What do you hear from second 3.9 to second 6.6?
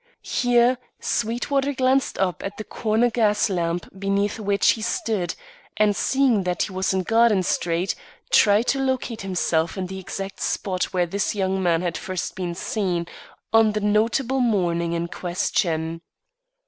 beneath which he stood, and seeing